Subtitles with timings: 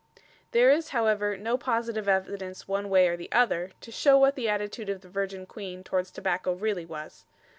[0.51, 4.49] There is, however, no positive evidence one way or the other, to show what the
[4.49, 7.23] attitude of the Virgin Queen towards tobacco really was.